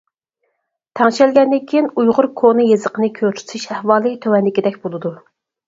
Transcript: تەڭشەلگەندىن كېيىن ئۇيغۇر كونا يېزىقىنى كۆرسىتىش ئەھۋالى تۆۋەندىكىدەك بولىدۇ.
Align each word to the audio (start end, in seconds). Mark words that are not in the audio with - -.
تەڭشەلگەندىن 0.99 1.61
كېيىن 1.73 1.91
ئۇيغۇر 1.91 2.29
كونا 2.43 2.67
يېزىقىنى 2.71 3.11
كۆرسىتىش 3.21 3.71
ئەھۋالى 3.77 4.17
تۆۋەندىكىدەك 4.27 4.85
بولىدۇ. 4.89 5.17